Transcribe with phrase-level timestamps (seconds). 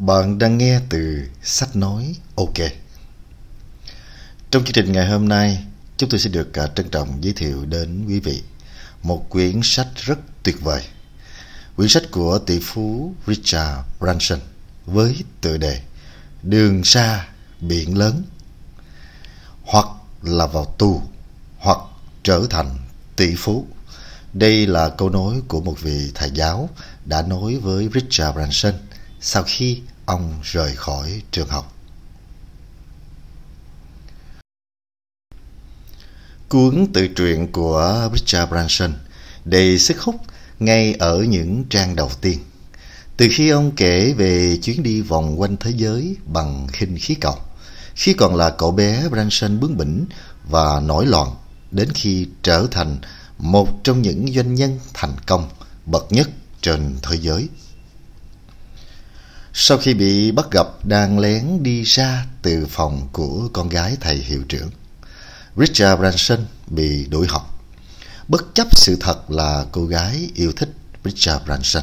[0.00, 2.56] Bạn đang nghe từ sách nói OK.
[4.50, 5.64] Trong chương trình ngày hôm nay,
[5.96, 8.42] chúng tôi sẽ được cả trân trọng giới thiệu đến quý vị
[9.02, 10.82] một quyển sách rất tuyệt vời.
[11.76, 14.38] Quyển sách của tỷ phú Richard Branson
[14.86, 15.80] với tựa đề
[16.42, 17.28] Đường xa
[17.60, 18.22] biển lớn
[19.62, 19.86] hoặc
[20.22, 21.02] là vào tù
[21.58, 21.78] hoặc
[22.22, 22.78] trở thành
[23.16, 23.66] tỷ phú.
[24.32, 26.68] Đây là câu nói của một vị thầy giáo
[27.04, 28.74] đã nói với Richard Branson
[29.20, 31.76] sau khi ông rời khỏi trường học.
[36.48, 38.92] Cuốn tự truyện của Richard Branson
[39.44, 40.16] đầy sức hút
[40.58, 42.38] ngay ở những trang đầu tiên.
[43.16, 47.38] Từ khi ông kể về chuyến đi vòng quanh thế giới bằng khinh khí cầu,
[47.94, 50.06] khi còn là cậu bé Branson bướng bỉnh
[50.48, 51.34] và nổi loạn,
[51.70, 52.98] đến khi trở thành
[53.38, 55.48] một trong những doanh nhân thành công
[55.86, 56.30] bậc nhất
[56.60, 57.48] trên thế giới.
[59.62, 64.16] Sau khi bị bắt gặp đang lén đi ra từ phòng của con gái thầy
[64.16, 64.70] hiệu trưởng,
[65.56, 67.64] Richard Branson bị đuổi học.
[68.28, 70.72] Bất chấp sự thật là cô gái yêu thích
[71.04, 71.82] Richard Branson.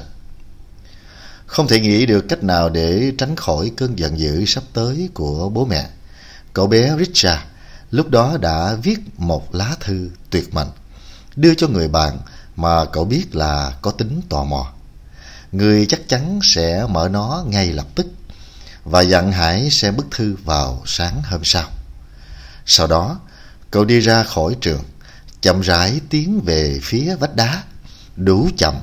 [1.45, 5.49] Không thể nghĩ được cách nào để tránh khỏi cơn giận dữ sắp tới của
[5.49, 5.89] bố mẹ.
[6.53, 7.41] Cậu bé Richard
[7.91, 10.69] lúc đó đã viết một lá thư tuyệt mệnh
[11.35, 12.19] đưa cho người bạn
[12.55, 14.73] mà cậu biết là có tính tò mò
[15.51, 18.07] người chắc chắn sẽ mở nó ngay lập tức
[18.83, 21.69] và dặn Hải xem bức thư vào sáng hôm sau.
[22.65, 23.19] Sau đó,
[23.71, 24.83] cậu đi ra khỏi trường,
[25.41, 27.63] chậm rãi tiến về phía vách đá,
[28.15, 28.75] đủ chậm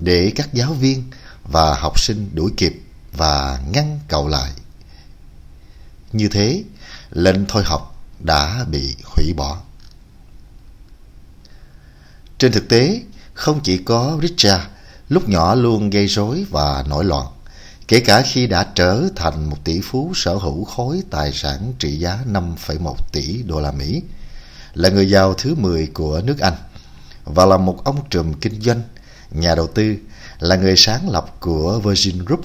[0.00, 1.10] để các giáo viên
[1.44, 2.80] và học sinh đuổi kịp
[3.12, 4.50] và ngăn cậu lại.
[6.12, 6.64] Như thế,
[7.10, 9.62] lệnh thôi học đã bị hủy bỏ.
[12.38, 13.02] Trên thực tế,
[13.34, 14.64] không chỉ có Richard
[15.08, 17.26] lúc nhỏ luôn gây rối và nổi loạn,
[17.88, 21.96] kể cả khi đã trở thành một tỷ phú sở hữu khối tài sản trị
[21.96, 24.02] giá 5,1 tỷ đô la Mỹ,
[24.74, 26.56] là người giàu thứ 10 của nước Anh
[27.24, 28.82] và là một ông trùm kinh doanh,
[29.30, 29.96] nhà đầu tư,
[30.38, 32.44] là người sáng lập của Virgin Group,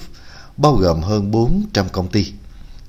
[0.56, 2.32] bao gồm hơn 400 công ty.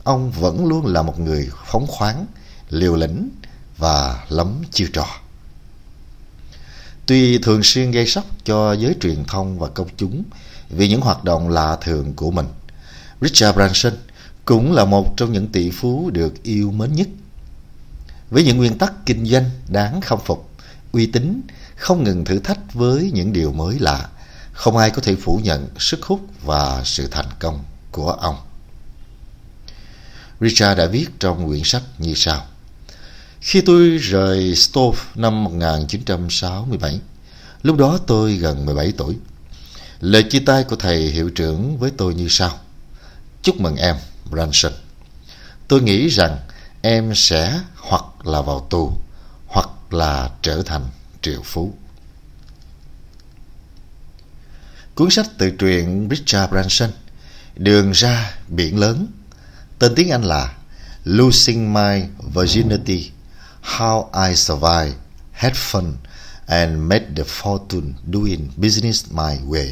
[0.03, 2.25] Ông vẫn luôn là một người phóng khoáng,
[2.69, 3.29] liều lĩnh
[3.77, 5.07] và lắm chiêu trò.
[7.05, 10.23] Tuy thường xuyên gây sốc cho giới truyền thông và công chúng
[10.69, 12.47] vì những hoạt động lạ thường của mình,
[13.21, 13.93] Richard Branson
[14.45, 17.07] cũng là một trong những tỷ phú được yêu mến nhất.
[18.29, 20.49] Với những nguyên tắc kinh doanh đáng khâm phục,
[20.91, 21.41] uy tín,
[21.75, 24.09] không ngừng thử thách với những điều mới lạ,
[24.53, 28.35] không ai có thể phủ nhận sức hút và sự thành công của ông.
[30.41, 32.45] Richard đã viết trong quyển sách như sau.
[33.43, 36.99] Khi tôi rời Stove năm 1967,
[37.63, 39.17] lúc đó tôi gần 17 tuổi.
[39.99, 42.59] Lời chia tay của thầy hiệu trưởng với tôi như sau.
[43.41, 43.95] Chúc mừng em,
[44.31, 44.71] Branson.
[45.67, 46.37] Tôi nghĩ rằng
[46.81, 48.97] em sẽ hoặc là vào tù
[49.47, 50.85] hoặc là trở thành
[51.21, 51.73] triệu phú.
[54.95, 56.89] Cuốn sách tự truyện Richard Branson
[57.55, 59.07] Đường ra biển lớn
[59.79, 60.53] Tên tiếng Anh là
[61.03, 62.01] Losing My
[62.35, 63.11] Virginity
[63.63, 64.95] How I Survived,
[65.31, 65.93] Had Fun
[66.47, 69.69] and Made the Fortune Doing Business My Way.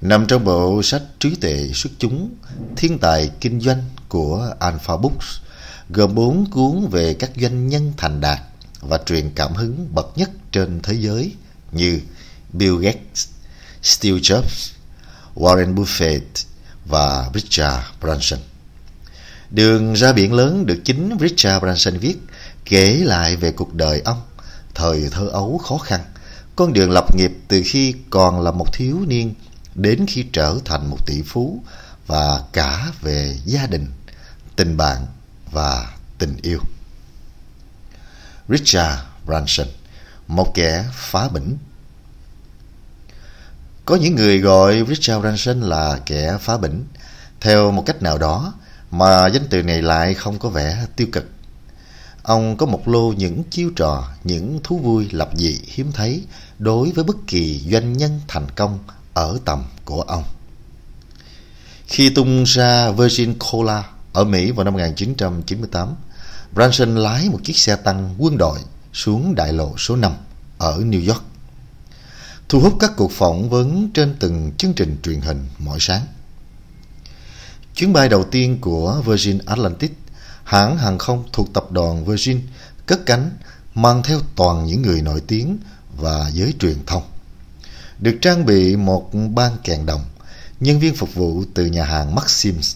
[0.00, 2.34] Nằm trong bộ sách trí tuệ xuất chúng
[2.76, 5.26] Thiên tài kinh doanh của Alpha Books
[5.90, 8.40] gồm bốn cuốn về các doanh nhân thành đạt
[8.80, 11.34] và truyền cảm hứng bậc nhất trên thế giới
[11.72, 12.00] như
[12.52, 13.28] Bill Gates,
[13.82, 14.72] Steve Jobs,
[15.34, 16.44] Warren Buffett
[16.84, 18.40] và Richard Branson.
[19.54, 22.16] Đường ra biển lớn được chính Richard Branson viết
[22.64, 24.22] kể lại về cuộc đời ông,
[24.74, 26.00] thời thơ ấu khó khăn,
[26.56, 29.34] con đường lập nghiệp từ khi còn là một thiếu niên
[29.74, 31.62] đến khi trở thành một tỷ phú
[32.06, 33.86] và cả về gia đình,
[34.56, 35.06] tình bạn
[35.50, 36.58] và tình yêu.
[38.48, 39.66] Richard Branson,
[40.26, 41.56] một kẻ phá bỉnh.
[43.84, 46.84] Có những người gọi Richard Branson là kẻ phá bỉnh,
[47.40, 48.54] theo một cách nào đó
[48.98, 51.30] mà danh từ này lại không có vẻ tiêu cực.
[52.22, 56.24] Ông có một lô những chiêu trò, những thú vui lập dị hiếm thấy
[56.58, 58.78] đối với bất kỳ doanh nhân thành công
[59.14, 60.24] ở tầm của ông.
[61.86, 65.94] Khi tung ra Virgin Cola ở Mỹ vào năm 1998,
[66.52, 68.58] Branson lái một chiếc xe tăng quân đội
[68.92, 70.12] xuống đại lộ số 5
[70.58, 71.22] ở New York,
[72.48, 76.02] thu hút các cuộc phỏng vấn trên từng chương trình truyền hình mỗi sáng.
[77.74, 79.92] Chuyến bay đầu tiên của Virgin Atlantic
[80.44, 82.40] hãng hàng không thuộc tập đoàn Virgin
[82.86, 83.30] cất cánh
[83.74, 85.58] mang theo toàn những người nổi tiếng
[85.96, 87.02] và giới truyền thông.
[87.98, 90.04] Được trang bị một ban kèn đồng,
[90.60, 92.74] nhân viên phục vụ từ nhà hàng Maxim's,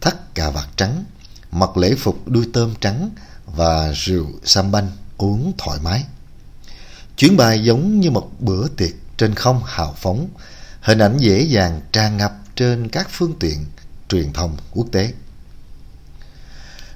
[0.00, 1.04] thắt cà vạt trắng,
[1.52, 3.10] mặc lễ phục đuôi tôm trắng
[3.46, 6.04] và rượu sambanh uống thoải mái.
[7.16, 10.28] Chuyến bay giống như một bữa tiệc trên không hào phóng,
[10.80, 13.64] hình ảnh dễ dàng tràn ngập trên các phương tiện
[14.10, 15.12] truyền thông quốc tế.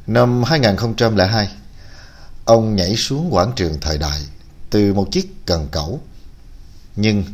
[0.07, 1.49] Năm 2002,
[2.45, 4.21] ông nhảy xuống quảng trường thời đại
[4.71, 6.01] từ một chiếc cần cẩu.
[6.97, 7.25] Nhưng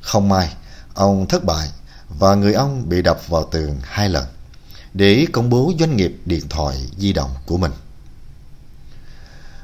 [0.00, 0.52] không may,
[0.94, 1.68] ông thất bại
[2.08, 4.24] và người ông bị đập vào tường hai lần
[4.94, 7.72] để công bố doanh nghiệp điện thoại di động của mình.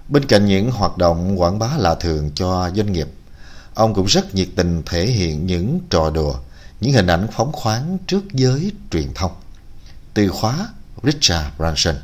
[0.08, 3.08] Bên cạnh những hoạt động quảng bá lạ thường cho doanh nghiệp,
[3.74, 6.34] ông cũng rất nhiệt tình thể hiện những trò đùa,
[6.80, 9.32] những hình ảnh phóng khoáng trước giới truyền thông.
[10.14, 10.68] Từ khóa
[11.02, 11.96] Richard Branson,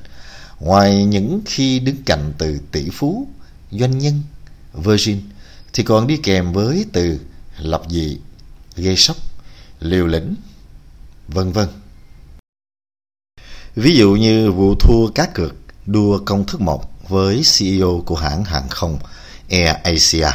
[0.60, 3.28] ngoài những khi đứng cạnh từ tỷ phú,
[3.70, 4.22] doanh nhân,
[4.74, 5.20] Virgin,
[5.72, 7.20] thì còn đi kèm với từ
[7.58, 8.18] lập dị,
[8.76, 9.16] gây sốc,
[9.80, 10.34] liều lĩnh,
[11.28, 11.68] vân vân.
[13.76, 15.54] Ví dụ như vụ thua cá cược
[15.86, 18.98] đua công thức một với CEO của hãng hàng không
[19.50, 20.28] Air Asia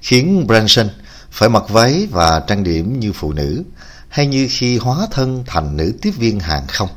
[0.00, 0.88] khiến Branson
[1.30, 3.64] phải mặc váy và trang điểm như phụ nữ
[4.08, 6.88] hay như khi hóa thân thành nữ tiếp viên hàng không.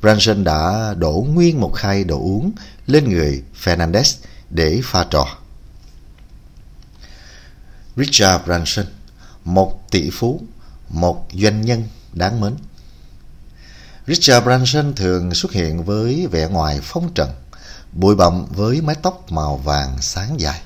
[0.00, 2.52] Branson đã đổ nguyên một khay đồ uống
[2.86, 4.16] lên người Fernandez
[4.50, 5.26] để pha trò.
[7.96, 8.86] Richard Branson,
[9.44, 10.40] một tỷ phú,
[10.88, 12.54] một doanh nhân đáng mến.
[14.06, 17.30] Richard Branson thường xuất hiện với vẻ ngoài phong trần,
[17.92, 20.60] bụi bặm với mái tóc màu vàng sáng dài,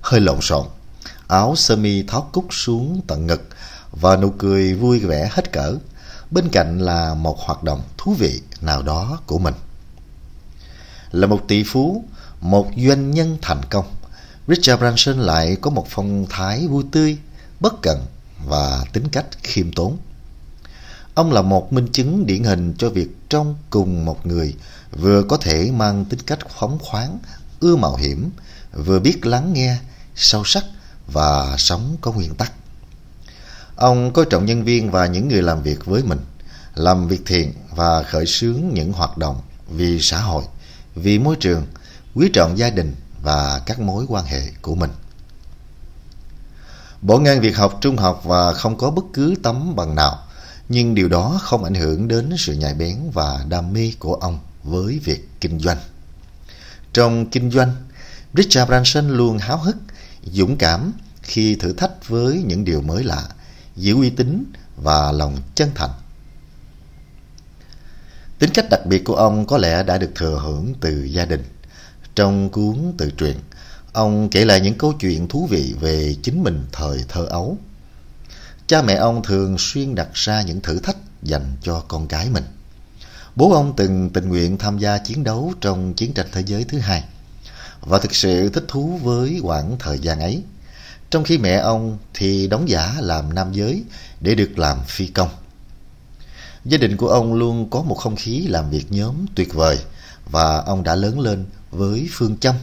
[0.00, 0.66] hơi lộn xộn,
[1.28, 3.48] áo sơ mi tháo cúc xuống tận ngực
[3.92, 5.76] và nụ cười vui vẻ hết cỡ.
[6.30, 9.54] Bên cạnh là một hoạt động thú vị nào đó của mình.
[11.10, 12.04] Là một tỷ phú,
[12.40, 13.84] một doanh nhân thành công,
[14.48, 17.18] Richard Branson lại có một phong thái vui tươi,
[17.60, 17.98] bất cẩn
[18.46, 19.98] và tính cách khiêm tốn.
[21.14, 24.54] Ông là một minh chứng điển hình cho việc trong cùng một người
[24.92, 27.18] vừa có thể mang tính cách phóng khoáng,
[27.60, 28.30] ưa mạo hiểm,
[28.72, 29.76] vừa biết lắng nghe,
[30.16, 30.64] sâu sắc
[31.06, 32.52] và sống có nguyên tắc.
[33.80, 36.18] Ông coi trọng nhân viên và những người làm việc với mình,
[36.74, 39.40] làm việc thiện và khởi xướng những hoạt động
[39.70, 40.44] vì xã hội,
[40.94, 41.66] vì môi trường,
[42.14, 44.90] quý trọng gia đình và các mối quan hệ của mình.
[47.02, 50.18] Bỏ ngang việc học trung học và không có bất cứ tấm bằng nào,
[50.68, 54.38] nhưng điều đó không ảnh hưởng đến sự nhạy bén và đam mê của ông
[54.62, 55.78] với việc kinh doanh.
[56.92, 57.72] Trong kinh doanh,
[58.34, 59.76] Richard Branson luôn háo hức,
[60.24, 60.92] dũng cảm
[61.22, 63.28] khi thử thách với những điều mới lạ,
[63.80, 64.44] giữ uy tín
[64.76, 65.90] và lòng chân thành.
[68.38, 71.44] Tính cách đặc biệt của ông có lẽ đã được thừa hưởng từ gia đình.
[72.14, 73.36] Trong cuốn tự truyện,
[73.92, 77.58] ông kể lại những câu chuyện thú vị về chính mình thời thơ ấu.
[78.66, 82.44] Cha mẹ ông thường xuyên đặt ra những thử thách dành cho con cái mình.
[83.36, 86.78] Bố ông từng tình nguyện tham gia chiến đấu trong chiến tranh thế giới thứ
[86.78, 87.04] hai
[87.80, 90.42] và thực sự thích thú với quãng thời gian ấy.
[91.10, 93.84] Trong khi mẹ ông thì đóng giả làm nam giới
[94.20, 95.28] để được làm phi công.
[96.64, 99.78] Gia đình của ông luôn có một không khí làm việc nhóm tuyệt vời
[100.30, 102.54] và ông đã lớn lên với phương châm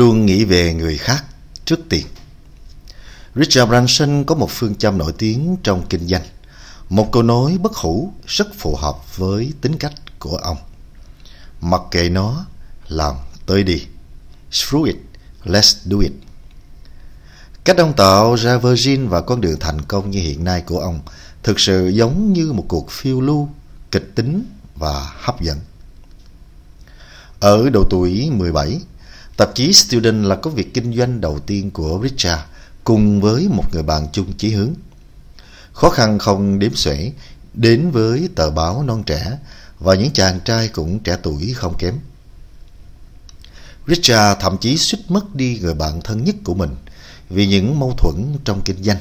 [0.00, 1.24] luôn nghĩ về người khác
[1.64, 2.06] trước tiên.
[3.34, 6.22] Richard Branson có một phương châm nổi tiếng trong kinh doanh,
[6.88, 10.56] một câu nói bất hủ rất phù hợp với tính cách của ông.
[11.60, 12.46] Mặc kệ nó,
[12.88, 13.14] làm
[13.46, 13.86] tới đi.
[14.50, 14.96] Screw it,
[15.44, 16.12] let's do it.
[17.66, 21.00] Cách ông tạo ra Virgin và con đường thành công như hiện nay của ông
[21.42, 23.48] thực sự giống như một cuộc phiêu lưu,
[23.90, 24.44] kịch tính
[24.76, 25.58] và hấp dẫn.
[27.40, 28.80] Ở độ tuổi 17,
[29.36, 32.42] tạp chí Student là công việc kinh doanh đầu tiên của Richard
[32.84, 34.74] cùng với một người bạn chung chí hướng.
[35.72, 37.12] Khó khăn không đếm xuể
[37.54, 39.38] đến với tờ báo non trẻ
[39.78, 41.94] và những chàng trai cũng trẻ tuổi không kém.
[43.86, 46.70] Richard thậm chí suýt mất đi người bạn thân nhất của mình
[47.30, 48.98] vì những mâu thuẫn trong kinh doanh.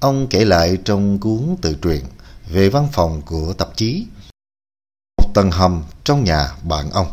[0.00, 2.04] Ông kể lại trong cuốn tự truyện
[2.48, 4.06] về văn phòng của tạp chí
[5.18, 7.06] một tầng hầm trong nhà bạn ông.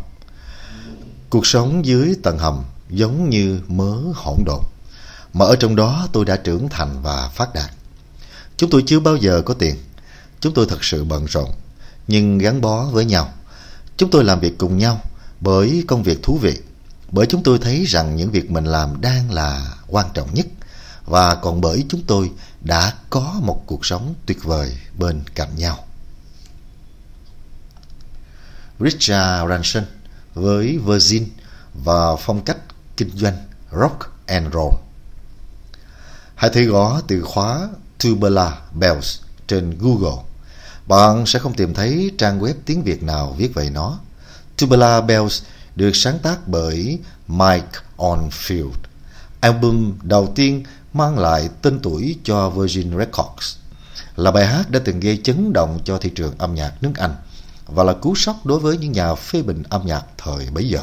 [1.30, 4.64] Cuộc sống dưới tầng hầm giống như mớ hỗn độn,
[5.34, 7.72] mà ở trong đó tôi đã trưởng thành và phát đạt.
[8.58, 9.76] Chúng tôi chưa bao giờ có tiền,
[10.40, 11.50] chúng tôi thật sự bận rộn,
[12.08, 13.34] nhưng gắn bó với nhau.
[13.98, 15.02] Chúng tôi làm việc cùng nhau
[15.40, 16.58] bởi công việc thú vị,
[17.14, 20.46] bởi chúng tôi thấy rằng những việc mình làm đang là quan trọng nhất
[21.06, 25.86] và còn bởi chúng tôi đã có một cuộc sống tuyệt vời bên cạnh nhau.
[28.80, 29.84] Richard Branson
[30.34, 31.30] với Virgin
[31.74, 32.58] và phong cách
[32.98, 33.38] kinh doanh
[33.72, 34.74] rock and roll.
[36.36, 37.70] Hãy thử gõ từ khóa
[38.04, 40.24] Tubular Bells trên Google,
[40.88, 44.00] bạn sẽ không tìm thấy trang web tiếng Việt nào viết về nó.
[44.58, 45.42] Tubular Bells
[45.76, 48.72] được sáng tác bởi Mike Onfield.
[49.42, 50.64] Album đầu tiên
[50.94, 53.56] mang lại tên tuổi cho Virgin Records
[54.16, 57.16] là bài hát đã từng gây chấn động cho thị trường âm nhạc nước Anh
[57.68, 60.80] và là cú sốc đối với những nhà phê bình âm nhạc thời bấy giờ.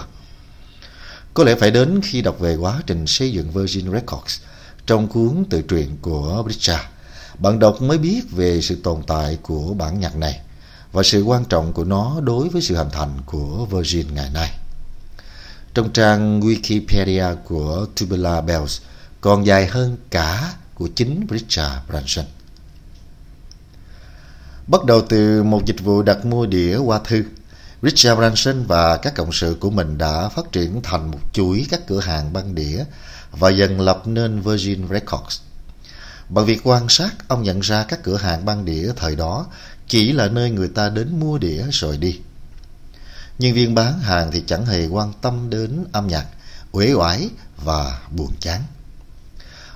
[1.35, 4.41] Có lẽ phải đến khi đọc về quá trình xây dựng Virgin Records
[4.87, 6.83] trong cuốn tự truyện của Richard,
[7.39, 10.41] bạn đọc mới biết về sự tồn tại của bản nhạc này
[10.93, 14.51] và sự quan trọng của nó đối với sự hình thành của Virgin ngày nay.
[15.81, 18.81] Trong trang Wikipedia của Tubular Bells
[19.21, 22.25] còn dài hơn cả của chính Richard Branson.
[24.67, 27.25] Bắt đầu từ một dịch vụ đặt mua đĩa qua thư,
[27.83, 31.87] Richard Branson và các cộng sự của mình đã phát triển thành một chuỗi các
[31.87, 32.85] cửa hàng băng đĩa
[33.31, 35.41] và dần lập nên Virgin Records.
[36.29, 39.47] Bằng việc quan sát, ông nhận ra các cửa hàng băng đĩa thời đó
[39.89, 42.21] chỉ là nơi người ta đến mua đĩa rồi đi.
[43.41, 46.27] Nhân viên bán hàng thì chẳng hề quan tâm đến âm nhạc,
[46.73, 48.63] uể oải và buồn chán.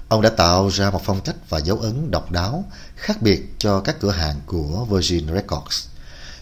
[0.08, 2.64] Ông đã tạo ra một phong cách và dấu ấn độc đáo,
[2.96, 5.86] khác biệt cho các cửa hàng của Virgin Records,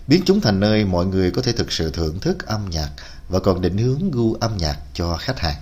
[0.07, 2.91] biến chúng thành nơi mọi người có thể thực sự thưởng thức âm nhạc
[3.29, 5.57] và còn định hướng gu âm nhạc cho khách hàng.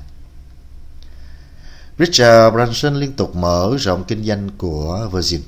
[1.98, 5.42] Richard Branson liên tục mở rộng kinh doanh của Virgin,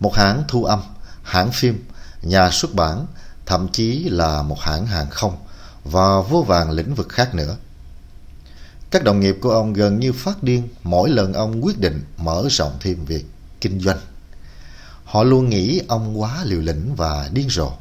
[0.00, 0.82] một hãng thu âm,
[1.22, 1.84] hãng phim,
[2.22, 3.06] nhà xuất bản,
[3.46, 5.36] thậm chí là một hãng hàng không
[5.90, 7.56] và vô vàng lĩnh vực khác nữa.
[8.90, 12.44] Các đồng nghiệp của ông gần như phát điên mỗi lần ông quyết định mở
[12.50, 13.24] rộng thêm việc
[13.60, 13.98] kinh doanh.
[15.04, 17.72] Họ luôn nghĩ ông quá liều lĩnh và điên rồ.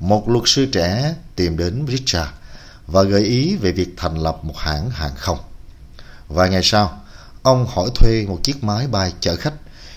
[0.00, 2.30] Một luật sư trẻ tìm đến Richard
[2.86, 5.38] và gợi ý về việc thành lập một hãng hàng không.
[6.28, 7.00] Vài ngày sau,
[7.42, 9.54] ông hỏi thuê một chiếc máy bay chở khách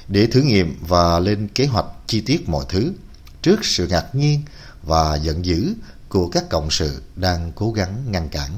[0.08, 2.94] để thử nghiệm và lên kế hoạch chi tiết mọi thứ
[3.42, 4.42] trước sự ngạc nhiên
[4.84, 5.74] và giận dữ
[6.16, 8.50] của các cộng sự đang cố gắng ngăn cản.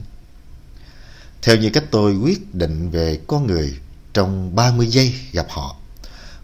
[1.41, 3.79] Theo như cách tôi quyết định về con người
[4.13, 5.75] trong 30 giây gặp họ,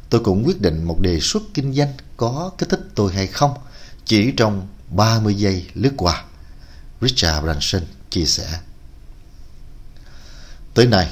[0.10, 3.54] tôi cũng quyết định một đề xuất kinh doanh có kích thích tôi hay không
[4.06, 6.24] chỉ trong 30 giây lướt qua.
[7.02, 8.60] Richard Branson chia sẻ.
[10.74, 11.08] Tới nay,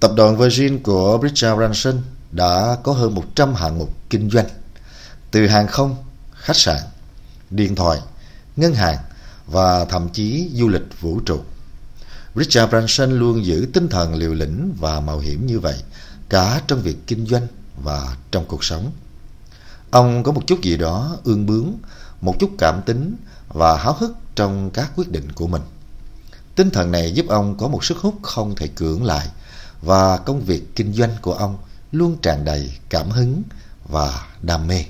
[0.00, 2.02] tập đoàn Virgin của Richard Branson
[2.32, 4.48] đã có hơn 100 hạng mục kinh doanh,
[5.30, 5.96] từ hàng không,
[6.34, 6.80] khách sạn,
[7.50, 8.00] điện thoại,
[8.56, 8.96] ngân hàng
[9.46, 11.40] và thậm chí du lịch vũ trụ.
[12.34, 15.76] Richard Branson luôn giữ tinh thần liều lĩnh và mạo hiểm như vậy,
[16.28, 17.46] cả trong việc kinh doanh
[17.82, 18.92] và trong cuộc sống.
[19.90, 21.72] Ông có một chút gì đó ương bướng,
[22.20, 23.16] một chút cảm tính
[23.48, 25.62] và háo hức trong các quyết định của mình.
[26.54, 29.28] Tinh thần này giúp ông có một sức hút không thể cưỡng lại
[29.82, 31.56] và công việc kinh doanh của ông
[31.92, 33.42] luôn tràn đầy cảm hứng
[33.88, 34.84] và đam mê.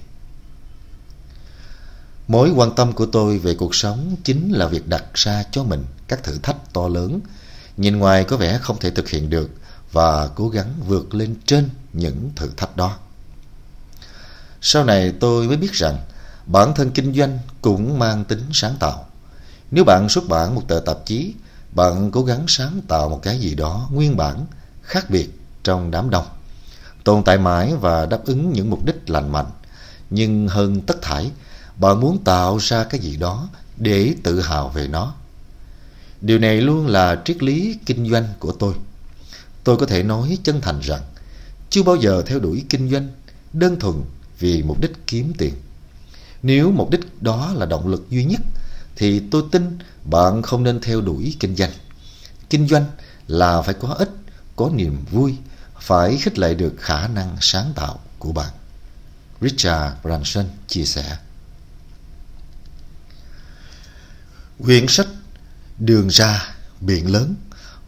[2.28, 5.84] Mối quan tâm của tôi về cuộc sống chính là việc đặt ra cho mình
[6.08, 7.20] các thử thách to lớn,
[7.76, 9.50] nhìn ngoài có vẻ không thể thực hiện được
[9.92, 12.96] và cố gắng vượt lên trên những thử thách đó.
[14.60, 15.98] Sau này tôi mới biết rằng
[16.46, 19.06] bản thân kinh doanh cũng mang tính sáng tạo.
[19.70, 21.34] Nếu bạn xuất bản một tờ tạp chí,
[21.72, 24.46] bạn cố gắng sáng tạo một cái gì đó nguyên bản,
[24.82, 26.26] khác biệt trong đám đông,
[27.04, 29.50] tồn tại mãi và đáp ứng những mục đích lành mạnh.
[30.10, 31.30] Nhưng hơn tất thảy,
[31.76, 35.14] bạn muốn tạo ra cái gì đó để tự hào về nó.
[36.20, 38.74] Điều này luôn là triết lý kinh doanh của tôi.
[39.64, 41.02] Tôi có thể nói chân thành rằng
[41.70, 43.08] chưa bao giờ theo đuổi kinh doanh
[43.52, 43.94] đơn thuần
[44.38, 45.54] vì mục đích kiếm tiền.
[46.42, 48.40] Nếu mục đích đó là động lực duy nhất
[48.96, 51.72] thì tôi tin bạn không nên theo đuổi kinh doanh.
[52.50, 52.84] Kinh doanh
[53.26, 54.10] là phải có ích,
[54.56, 55.36] có niềm vui,
[55.80, 58.50] phải khích lệ được khả năng sáng tạo của bạn.
[59.40, 61.16] Richard Branson chia sẻ.
[64.64, 65.06] Quyển sách
[65.78, 67.34] Đường ra biển lớn,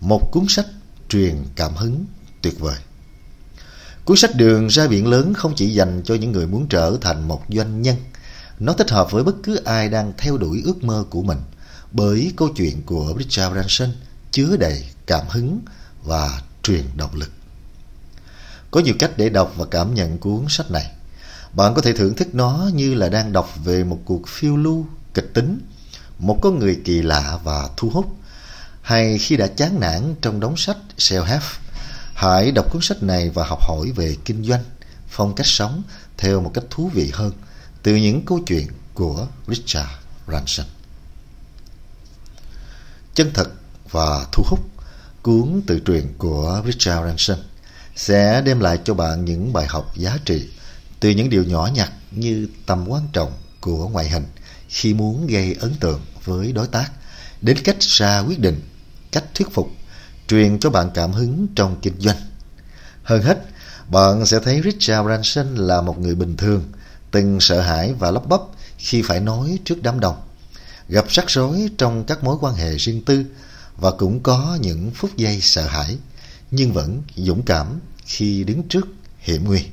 [0.00, 0.66] Một cuốn sách
[1.08, 2.04] truyền cảm hứng
[2.42, 2.76] tuyệt vời.
[4.04, 7.28] Cuốn sách Đường ra biển lớn không chỉ dành cho những người muốn trở thành
[7.28, 7.96] một doanh nhân,
[8.58, 11.38] Nó thích hợp với bất cứ ai đang theo đuổi ước mơ của mình
[11.92, 13.90] Bởi câu chuyện của Richard Branson
[14.30, 15.60] chứa đầy cảm hứng
[16.04, 17.30] và truyền động lực.
[18.70, 20.92] Có nhiều cách để đọc và cảm nhận cuốn sách này.
[21.52, 24.87] Bạn có thể thưởng thức nó như là đang đọc về một cuộc phiêu lưu
[25.14, 25.60] kịch tính
[26.18, 28.16] một con người kỳ lạ và thu hút.
[28.82, 31.40] Hay khi đã chán nản trong đống sách self-help,
[32.14, 34.64] hãy đọc cuốn sách này và học hỏi về kinh doanh,
[35.08, 35.82] phong cách sống
[36.16, 37.32] theo một cách thú vị hơn
[37.82, 39.88] từ những câu chuyện của Richard
[40.26, 40.66] Branson.
[43.14, 43.50] Chân thật
[43.90, 44.60] và thu hút,
[45.22, 47.38] cuốn tự truyện của Richard Branson
[47.96, 50.48] sẽ đem lại cho bạn những bài học giá trị
[51.00, 54.26] từ những điều nhỏ nhặt như tầm quan trọng của ngoại hình
[54.68, 56.90] khi muốn gây ấn tượng với đối tác,
[57.42, 58.61] đến cách ra quyết định,
[59.12, 59.70] cách thuyết phục,
[60.28, 62.16] truyền cho bạn cảm hứng trong kinh doanh.
[63.02, 63.38] Hơn hết,
[63.88, 66.64] bạn sẽ thấy Richard Branson là một người bình thường,
[67.11, 68.40] từng sợ hãi và lắp bắp
[68.78, 70.16] khi phải nói trước đám đông,
[70.88, 73.25] gặp rắc rối trong các mối quan hệ riêng tư
[73.76, 75.99] và cũng có những phút giây sợ hãi,
[76.50, 78.87] nhưng vẫn dũng cảm khi đứng trước
[79.18, 79.64] hiểm nguy.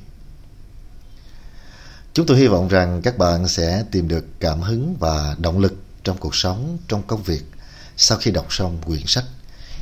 [2.12, 5.74] Chúng tôi hy vọng rằng các bạn sẽ tìm được cảm hứng và động lực
[6.06, 7.42] trong cuộc sống, trong công việc
[7.96, 9.24] sau khi đọc xong quyển sách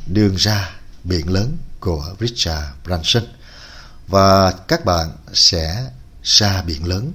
[0.06, 3.22] Đường ra biển lớn của Richard Branson.
[4.08, 5.90] Và các bạn sẽ
[6.22, 7.12] ra biển lớn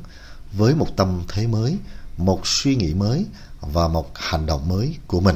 [0.54, 1.78] với một tâm thế mới,
[2.18, 3.26] một suy nghĩ mới
[3.62, 5.36] và một hành động mới của mình.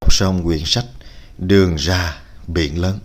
[0.00, 0.86] Đọc xong quyển sách
[1.38, 2.98] Đường ra biển lớn.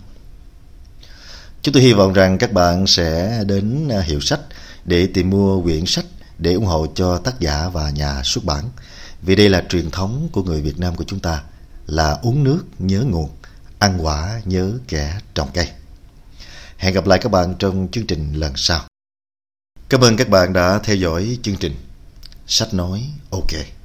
[1.62, 4.42] Chúng tôi hy vọng rằng các bạn sẽ đến à, hiệu sách
[4.86, 6.06] để tìm mua quyển sách
[6.38, 8.70] để ủng hộ cho tác giả và nhà xuất bản.
[9.22, 11.44] Vì đây là truyền thống của người Việt Nam của chúng ta
[11.88, 13.30] là uống nước nhớ nguồn,
[13.80, 15.70] ăn quả nhớ kẻ trồng cây.
[16.78, 18.82] Hẹn gặp lại các bạn trong chương trình lần sau.
[19.90, 21.76] Cảm ơn các bạn đã theo dõi chương trình
[22.48, 23.79] Sách nói OK.